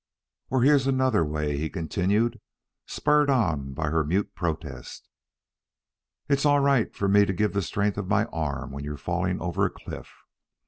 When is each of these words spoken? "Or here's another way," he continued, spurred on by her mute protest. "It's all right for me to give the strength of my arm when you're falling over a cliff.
"Or 0.49 0.63
here's 0.63 0.87
another 0.87 1.23
way," 1.23 1.57
he 1.59 1.69
continued, 1.69 2.41
spurred 2.87 3.29
on 3.29 3.71
by 3.75 3.89
her 3.91 4.03
mute 4.03 4.33
protest. 4.33 5.07
"It's 6.27 6.43
all 6.43 6.59
right 6.59 6.91
for 6.95 7.07
me 7.07 7.23
to 7.23 7.33
give 7.33 7.53
the 7.53 7.61
strength 7.61 7.99
of 7.99 8.07
my 8.07 8.25
arm 8.33 8.71
when 8.71 8.83
you're 8.83 8.97
falling 8.97 9.39
over 9.39 9.63
a 9.63 9.69
cliff. 9.69 10.11